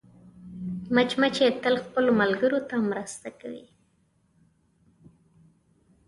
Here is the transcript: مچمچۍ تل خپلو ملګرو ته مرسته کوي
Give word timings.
مچمچۍ 0.95 1.49
تل 1.63 1.75
خپلو 1.85 2.11
ملګرو 2.21 2.59
ته 2.69 2.75
مرسته 2.89 3.27
کوي 3.41 3.65